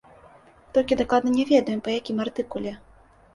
[0.77, 2.73] Толькі дакладна не ведаем, па якім артыкуле.